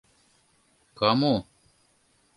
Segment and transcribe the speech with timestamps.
[0.99, 1.35] Кому?